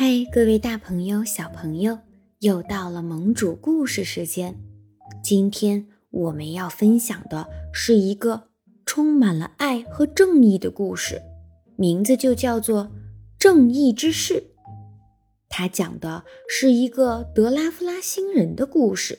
[0.00, 1.98] 嗨，各位大朋友、小朋友，
[2.38, 4.56] 又到了盟主故事时间。
[5.24, 8.44] 今天我们要分享的是一个
[8.86, 11.20] 充满了爱和正义的故事，
[11.74, 12.84] 名字就叫做
[13.40, 14.34] 《正义之士》。
[15.48, 19.18] 它讲的是一个德拉夫拉星人的故事。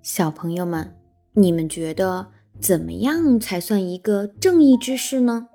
[0.00, 0.96] 小朋友们，
[1.32, 2.28] 你们觉得
[2.60, 5.48] 怎么样才算一个正义之士呢？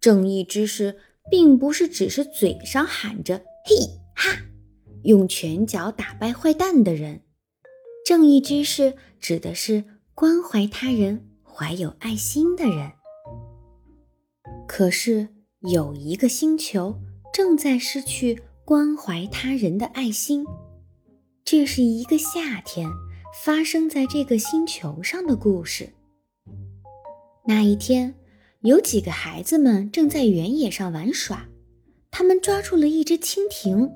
[0.00, 0.96] 正义之士。
[1.30, 3.76] 并不是只是嘴上喊着“嘿
[4.14, 4.38] 哈”，
[5.04, 7.22] 用拳脚打败坏蛋的人。
[8.06, 12.92] 正义之士指的是关怀他人、怀有爱心的人。
[14.66, 15.28] 可是
[15.60, 16.98] 有一个星球
[17.32, 20.46] 正在失去关怀他人的爱心，
[21.44, 22.90] 这是一个夏天
[23.44, 25.92] 发生在这个星球上的故事。
[27.44, 28.17] 那一天。
[28.62, 31.48] 有几个孩子们正在原野上玩耍，
[32.10, 33.88] 他们抓住了一只蜻蜓。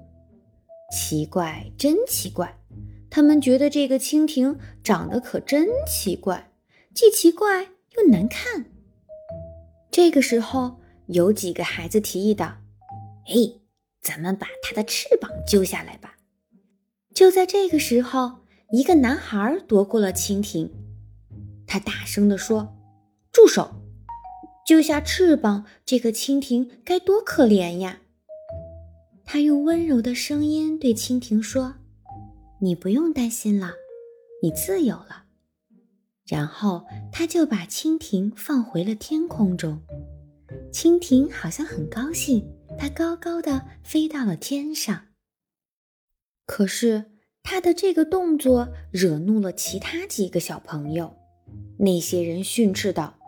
[0.94, 2.60] 奇怪，真奇怪！
[3.10, 6.52] 他们觉得这个蜻蜓长得可真奇怪，
[6.94, 7.64] 既奇怪
[7.96, 8.66] 又难看。
[9.90, 12.58] 这个时候，有几个孩子提议道
[13.26, 13.60] ：“哎，
[14.00, 16.14] 咱们把它的翅膀揪下来吧！”
[17.12, 18.38] 就在这个时候，
[18.70, 20.70] 一个男孩夺过了蜻蜓，
[21.66, 22.76] 他大声地说
[23.32, 23.74] ：“住手！”
[24.66, 28.00] 揪下翅膀，这个蜻蜓该多可怜呀！
[29.24, 31.74] 他用温柔的声音对蜻蜓说
[32.60, 33.72] ：“你不用担心了，
[34.42, 35.24] 你自由了。”
[36.26, 39.82] 然后他就把蜻蜓放回了天空中。
[40.72, 42.46] 蜻蜓好像很高兴，
[42.78, 45.08] 它高高的飞到了天上。
[46.46, 51.16] 可是他的这个动作惹怒了其他几个小朋友，
[51.78, 53.18] 那些人训斥道：“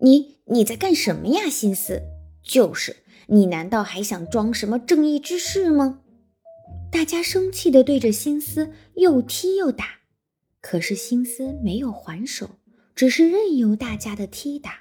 [0.00, 2.02] 你！”你在干什么呀，心思？
[2.42, 2.96] 就是
[3.28, 6.00] 你，难道还想装什么正义之士吗？
[6.90, 10.00] 大家生气地对着心思又踢又打，
[10.60, 12.50] 可是心思没有还手，
[12.94, 14.80] 只是任由大家的踢打。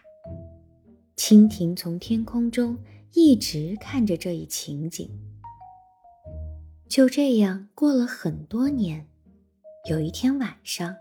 [1.16, 2.78] 蜻蜓从天空中
[3.13, 5.09] 一直看着这一情景。
[6.89, 9.07] 就这样过了很多年，
[9.89, 10.95] 有一天晚上，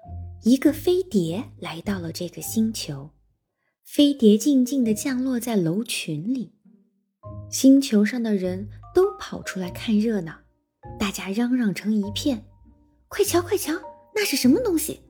[0.44, 3.10] 一个飞碟来到了这个星球。
[3.92, 6.52] 飞碟静静地降落在楼群里，
[7.50, 10.32] 星球上的人都跑出来看热闹，
[10.96, 12.44] 大家嚷嚷成一片
[13.10, 13.72] ：“快瞧，快瞧，
[14.14, 15.00] 那是什么东西？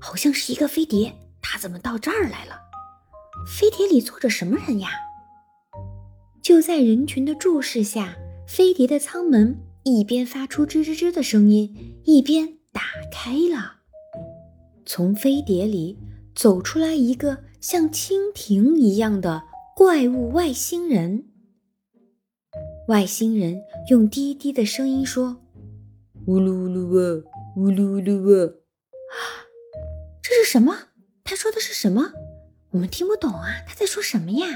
[0.00, 2.58] 好像是一个飞碟，它怎么到这儿来了？
[3.46, 4.88] 飞碟里坐着什么人呀？”
[6.40, 8.16] 就在人群的注视下，
[8.48, 12.80] 飞碟的舱门一边发出吱吱吱的声音，一边打
[13.12, 13.74] 开了，
[14.86, 15.98] 从飞碟里
[16.34, 17.49] 走出来一个。
[17.60, 19.42] 像蜻蜓一样的
[19.76, 21.26] 怪物外星人。
[22.88, 25.36] 外星人用低低的声音说
[26.26, 27.24] ：“呜噜呜噜哇，
[27.56, 28.46] 呜噜呜噜哇。”
[29.12, 29.44] 啊，
[30.22, 30.74] 这是什么？
[31.22, 32.12] 他说的是什么？
[32.70, 33.46] 我们听不懂啊！
[33.66, 34.46] 他在说什么呀？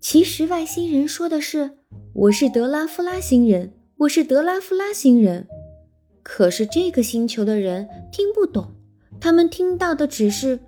[0.00, 1.78] 其实外星人说的是
[2.14, 5.46] ：“我是德拉夫拉星人，我是德拉夫拉星人。”
[6.24, 8.74] 可是这个星球的人听不懂，
[9.20, 10.60] 他们听到的只是。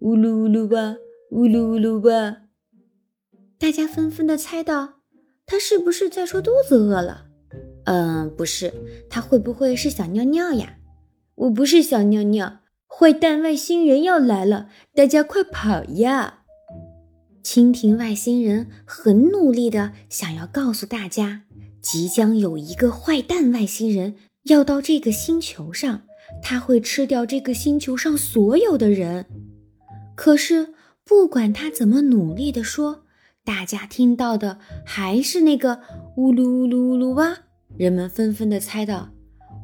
[0.00, 0.96] 呜噜呜噜吧，
[1.32, 2.42] 呜噜呜噜吧。
[3.58, 5.00] 大家纷纷的猜到，
[5.44, 7.26] 他是不是在说肚子饿了？
[7.84, 8.72] 嗯，不是，
[9.10, 10.76] 他会不会是想尿尿呀？
[11.34, 16.44] 我不是想尿尿，坏蛋外星人要来了，大家快跑呀！
[17.42, 21.42] 蜻蜓外星人很努力的想要告诉大家，
[21.82, 26.02] 即将有一个坏蛋外星人要到这个星球上，
[26.40, 29.26] 他会吃掉这个星球上所有的人。
[30.20, 30.74] 可是，
[31.04, 33.04] 不管他怎么努力地说，
[33.44, 35.80] 大家听到的还是那个
[36.16, 37.38] 呜噜呜噜呜噜哇。
[37.76, 39.10] 人们纷纷地猜到，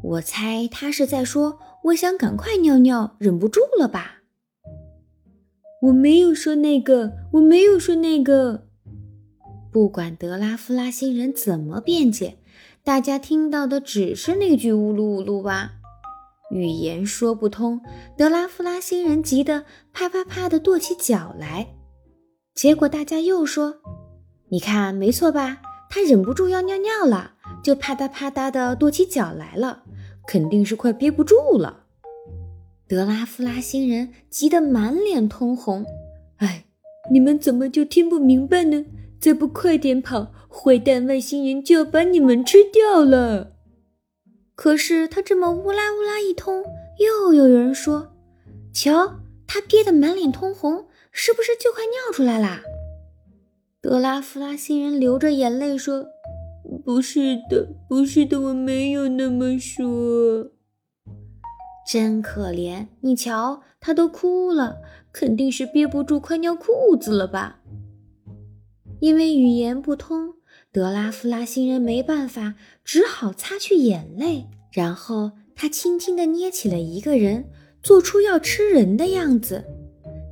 [0.05, 4.23] 我猜他是在说：“我想赶快尿尿，忍不住了吧？”
[5.83, 8.69] 我没有说那个，我没有说那个。
[9.73, 12.39] 不管德拉夫拉星人怎么辩解，
[12.85, 15.73] 大家听到的只是那句呜噜呜噜哇。
[16.51, 17.81] 语言说不通，
[18.17, 21.69] 德拉夫拉星人急得啪啪啪地跺起脚来。
[22.55, 23.77] 结果大家又说
[24.51, 25.61] ：“你看，没错吧？
[25.91, 27.33] 他忍不住要尿尿了，
[27.63, 29.83] 就啪嗒啪嗒地跺起脚来了，
[30.27, 31.85] 肯定是快憋不住了。”
[32.87, 35.85] 德拉夫拉星人急得满脸通红。
[36.37, 36.67] 哎，
[37.11, 38.85] 你们怎么就听不明白呢？
[39.19, 43.54] 再不快点跑，坏蛋外星人就要把你们吃掉了！
[44.55, 46.63] 可是他这么乌拉乌拉一通，
[46.99, 48.13] 又有人说
[48.73, 52.63] ：“瞧，他憋得满脸通红，是不是就快尿出来啦？”
[53.83, 56.07] 德拉夫拉星人流着眼泪说
[56.85, 60.51] ：“不是的，不是的，我没有那么说。”
[61.87, 64.79] 真可怜，你瞧，他都哭了，
[65.13, 67.61] 肯定是憋不住，快尿裤子了吧？
[69.01, 70.35] 因为语言不通，
[70.75, 77.49] 德拉夫拉星人没办法，只好擦去眼泪，然后他轻轻地捏起了一个人，
[77.81, 79.65] 做出要吃人的样子。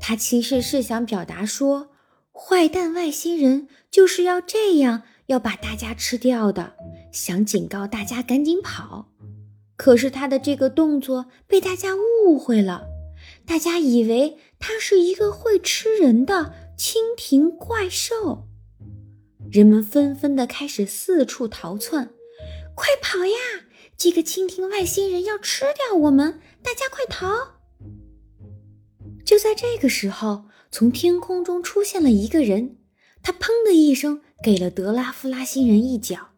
[0.01, 1.91] 他其实是想表达说，
[2.33, 6.73] 坏蛋外星人就是要这样，要把大家吃掉的，
[7.13, 9.13] 想警告大家赶紧跑。
[9.77, 12.87] 可是他的这个动作被大家误会了，
[13.47, 18.49] 大家以为他是一个会吃人的蜻蜓怪兽，
[19.53, 22.09] 人们纷纷的开始四处逃窜，
[22.75, 23.37] 快跑呀！
[23.99, 27.29] 这个蜻蜓外星人要吃掉我们，大家快逃！
[29.27, 32.79] 就在这个时候，从天空中出现了一个人，
[33.23, 36.31] 他砰的一声给了德拉夫拉星人一脚。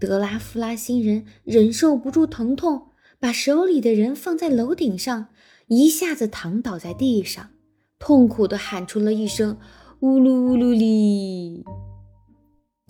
[0.00, 2.86] 德拉夫拉星人忍受不住疼痛，
[3.18, 5.26] 把手里的人放在楼顶上，
[5.66, 7.50] 一下子躺倒在地上，
[7.98, 9.58] 痛苦地喊出了一声
[10.00, 11.62] “呜噜呜噜哩”。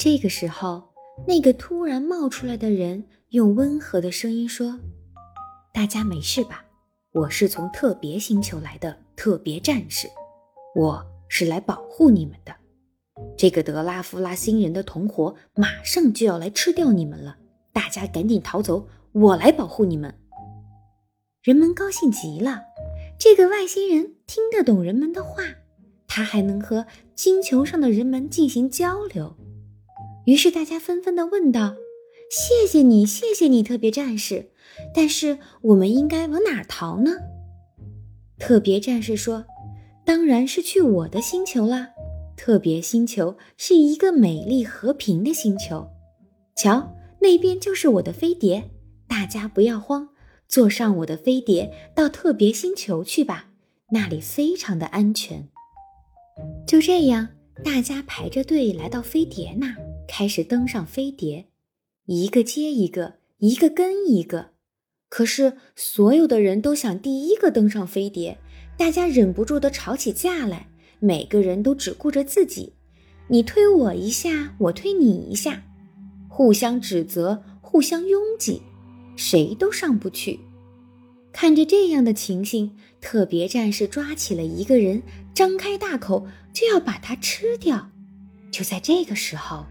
[0.03, 0.83] 这个时候，
[1.29, 4.81] 那个突然冒出来的人用温和的声音说
[5.75, 6.65] ：“大家没事吧？
[7.13, 10.09] 我是从特别星球来的特别战士，
[10.75, 12.57] 我是来保护你们的。”
[13.37, 17.37] 这个德拉夫拉星人的同伙马上就要来吃掉你们了，
[17.71, 20.15] 大家赶紧逃走，我来保护你们。
[21.43, 22.63] 人们高兴极了，
[23.19, 25.43] 这个外星人听得懂人们的话，
[26.07, 29.37] 他还能和星球上的人们进行交流。
[30.27, 31.75] 于是大家纷纷地问道
[32.31, 34.51] ：“谢谢你，谢谢你，特别战士。
[34.95, 37.13] 但是我们应该往哪逃呢？”
[38.39, 39.45] 特别战士说
[40.05, 41.89] ：“当然是去我的星球啦。”
[42.37, 45.87] 特别星球是一个美丽和平的星球，
[46.57, 48.71] 瞧，那边就是我的飞碟。
[49.07, 50.09] 大家不要慌，
[50.49, 53.51] 坐上我的飞碟到特别星球去吧，
[53.93, 55.51] 那里非常的安全。
[56.67, 57.29] 就这样，
[57.63, 59.77] 大家排着队来到飞碟那，
[60.11, 61.47] 开始登上飞碟，
[62.07, 64.51] 一个接一个，一个跟一个。
[65.09, 68.37] 可是所有的人都想第一个登上飞碟，
[68.77, 70.69] 大家忍不住的吵起架来。
[70.99, 72.73] 每个人都只顾着自己，
[73.29, 75.63] 你推我一下，我推你一下，
[76.29, 78.61] 互相指责，互相拥挤，
[79.15, 80.41] 谁都上不去。
[81.33, 87.93] 看着这样的情形，特别战士抓起了一个人，张开大口就要把他吃掉。
[88.51, 89.67] 就在这个时候，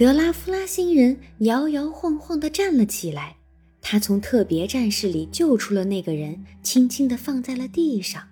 [0.00, 3.36] 德拉夫拉星人摇摇晃晃地站了起来，
[3.82, 8.22] 他从特别战士里救出了那个人，轻轻地放在了地上。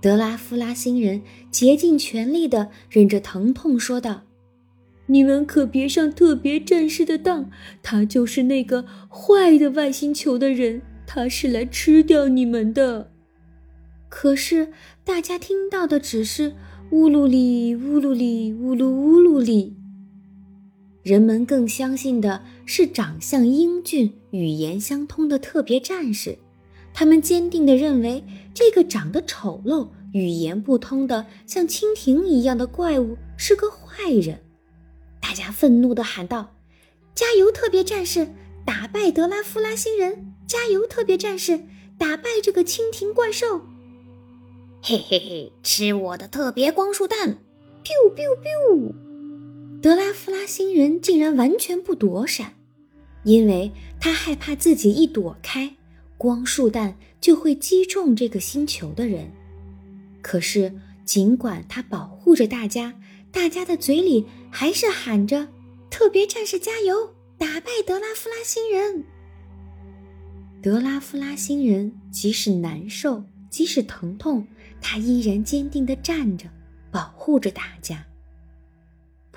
[0.00, 1.20] 德拉夫拉星人
[1.50, 4.22] 竭尽全力地忍着疼痛说道
[5.08, 7.50] ：“你们可别上特别战士的当，
[7.82, 13.10] 他就是那个坏的外星球的人，他是来吃掉你们的。”
[14.08, 14.72] 可是
[15.04, 16.54] 大家听到的只是
[16.92, 19.76] “乌噜里乌噜里乌噜乌噜里”，
[21.02, 26.38] 人们更相信的是长相英俊、语言相通的特别战士。
[26.92, 34.40] 他们坚定地认为，这个长得丑陋、语言不通的像蜻蜓一样的怪物是个坏人。
[35.20, 36.54] 大家愤怒地喊道
[37.14, 38.28] ：“加油，特别战士，
[38.66, 40.34] 打败德拉夫拉星人！
[40.46, 41.60] 加油，特别战士，
[41.96, 43.60] 打败这个蜻蜓怪兽！”
[44.82, 47.38] 嘿嘿嘿，吃我的特别光束弹
[47.84, 49.09] ！biu biu biu！
[49.82, 52.52] 德拉夫拉星人竟然完全不躲闪，
[53.24, 55.74] 因为他害怕自己一躲开。
[56.18, 59.32] 光束弹就会击中这个星球的人，
[60.20, 60.70] 可是
[61.06, 63.00] 尽管他保护着大家，
[63.32, 65.48] 大家的嘴里还是喊着
[65.88, 69.02] “特别战士加油，打败德拉夫拉星人”。
[70.60, 74.46] 德拉夫拉星人即使难受，即使疼痛，
[74.78, 76.50] 他依然坚定地站着，
[76.90, 78.04] 保护着大家。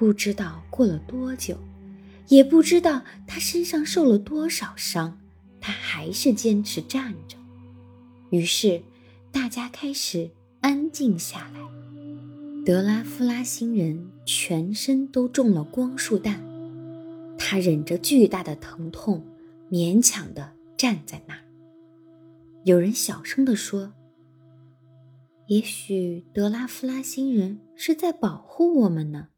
[0.03, 1.57] 不知道过了多久，
[2.27, 5.17] 也不知道他身上受了多少伤。
[5.61, 7.37] 他还是坚持站着，
[8.29, 8.83] 于是
[9.31, 10.29] 大家开始
[10.59, 11.61] 安静下来。
[12.65, 16.43] 德拉夫拉星人全身都中了光束弹，
[17.37, 19.25] 他忍着巨大的疼痛，
[19.71, 21.39] 勉强地站在那儿。
[22.65, 23.93] 有人小声地说
[25.47, 29.29] ：“也许德拉夫拉星人是在保护我们呢。”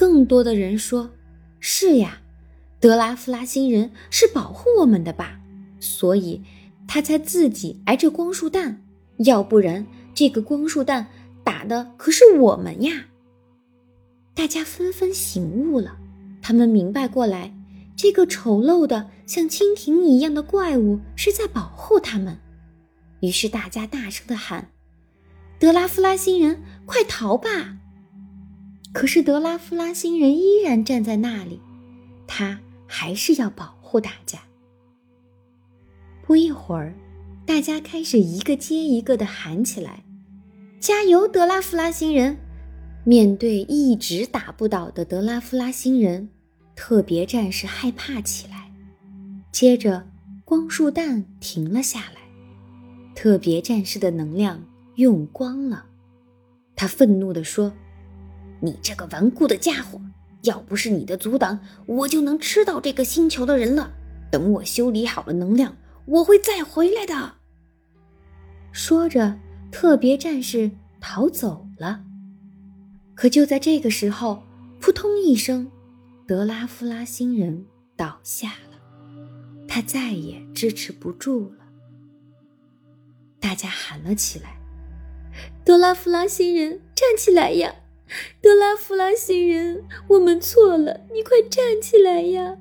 [0.00, 1.10] 更多的人说
[1.60, 2.22] ：“是呀。”
[2.80, 5.38] 德拉夫拉星人是保护我们的吧，
[5.78, 6.42] 所以
[6.88, 8.82] 他才自己挨着光束弹，
[9.18, 11.06] 要不然这个光束弹
[11.44, 13.08] 打的可是我们呀。
[14.32, 15.98] 大家纷纷醒悟了，
[16.40, 17.54] 他们明白过来，
[17.94, 22.38] 这个丑陋的像蜻蜓一样的怪物是在保护他们。
[23.20, 24.70] 于是大家大声的喊
[25.60, 27.76] ：“德拉夫拉星人，快逃吧！”
[28.92, 31.60] 可是德拉夫拉星人依然站在那里，
[32.26, 34.40] 他还是要保护大家。
[36.22, 36.94] 不一会儿，
[37.46, 40.04] 大家开始一个接一个的喊起来
[40.80, 42.36] ：“加油，德拉夫拉星人！”
[43.04, 46.28] 面对一直打不倒的德拉夫拉星人，
[46.76, 48.70] 特别战士害怕起来。
[49.50, 50.06] 接着，
[50.44, 52.20] 光束弹停了下来，
[53.14, 54.62] 特别战士的能量
[54.96, 55.86] 用光了。
[56.76, 57.72] 他愤怒地说
[58.60, 60.00] ：“你这个顽固的家伙！
[60.42, 63.92] 要不是你的阻挡，我就能吃到这个星球的人了。
[64.30, 65.76] 等我修理好了能量，
[66.06, 67.34] 我会再回来的。”
[68.72, 69.38] 说着，
[69.70, 72.02] 特别战士逃走了。
[73.14, 74.42] 可就在这个时候，
[74.80, 75.70] 扑通一声，
[76.26, 78.78] 德拉夫拉星人倒下了，
[79.68, 81.66] 他再也支持不住了。
[83.38, 84.56] 大家喊了起来
[85.64, 87.74] ：“德拉夫拉星人，站起来呀！
[88.40, 92.56] 德拉夫拉星人，我们错了，你快站起来呀！”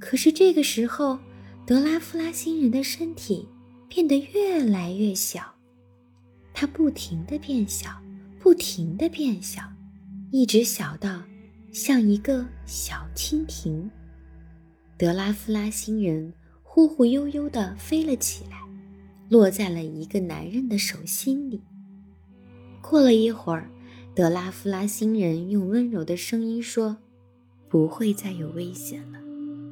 [0.00, 1.18] 可是这个时候，
[1.66, 3.48] 德拉夫拉星人的身体
[3.88, 5.54] 变得越来越小，
[6.52, 7.88] 他不停的变小。
[8.40, 9.62] 不停的变小，
[10.30, 11.22] 一直小到
[11.72, 13.90] 像一个小蜻蜓。
[14.98, 16.30] 德拉夫拉星人
[16.62, 18.58] 忽忽悠悠地飞了起来，
[19.30, 21.62] 落在了一个男人的手心里。
[22.82, 23.70] 过了一会儿，
[24.14, 26.98] 德拉夫拉星人用温柔的声音说
[27.68, 29.18] ：“不会再有危险了，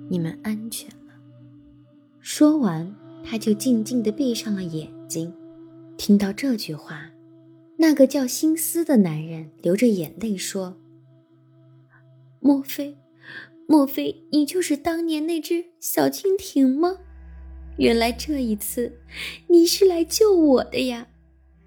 [0.09, 1.15] 你们安全了。”
[2.21, 2.93] 说完，
[3.25, 5.33] 他就静静地闭上了眼睛。
[5.97, 7.09] 听到这句话。
[7.79, 10.77] 那个叫辛斯的男人流着眼泪说
[12.39, 12.97] ：“莫非，
[13.67, 16.99] 莫非你就是当年那只小蜻蜓吗？
[17.79, 19.01] 原来这一次
[19.49, 21.09] 你是来救我的呀！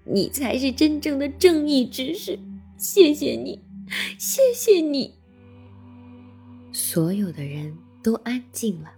[0.04, 2.38] 你才是真正的正义之士！
[2.76, 3.60] 谢谢你，
[4.18, 5.14] 谢谢你！”
[6.72, 8.92] 所有的人都安静了，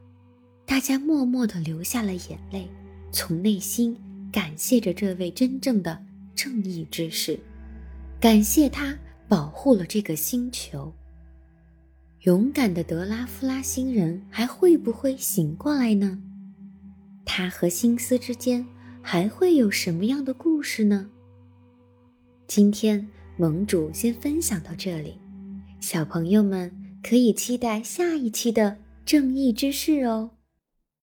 [0.66, 2.68] 大家默默的流下了眼泪，
[3.12, 3.96] 从内心
[4.32, 6.04] 感谢着这位真正的。
[6.34, 7.36] 正义之士，
[8.20, 10.92] 感谢他保护了这个星球。
[12.22, 16.22] 勇敢的德拉夫拉星人还会不会醒过来呢？
[17.24, 18.64] 他和星斯之间
[19.02, 21.10] 还会有什么样的故事呢？
[22.46, 23.08] 今天
[23.38, 25.14] 盟主先分享到这里，
[25.78, 26.72] 小朋友们
[27.04, 28.76] 可以期待下一期的
[29.06, 30.30] 正义之士哦。